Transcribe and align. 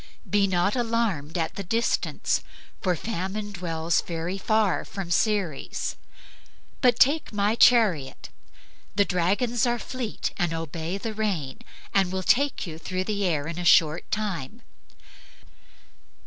Be 0.27 0.47
not 0.47 0.75
alarmed 0.75 1.37
at 1.37 1.53
the 1.53 1.63
distance" 1.63 2.41
(for 2.81 2.95
Famine 2.95 3.51
dwells 3.51 4.01
very 4.01 4.39
far 4.39 4.83
from 4.83 5.11
Ceres), 5.11 5.95
"but 6.81 6.97
take 6.99 7.31
my 7.31 7.53
chariot. 7.53 8.29
The 8.95 9.05
dragons 9.05 9.67
are 9.67 9.77
fleet 9.77 10.33
and 10.37 10.55
obey 10.55 10.97
the 10.97 11.13
rein, 11.13 11.59
and 11.93 12.11
will 12.11 12.23
take 12.23 12.65
you 12.65 12.79
through 12.79 13.03
the 13.03 13.23
air 13.25 13.45
in 13.45 13.59
a 13.59 13.63
short 13.63 14.09
time." 14.09 14.63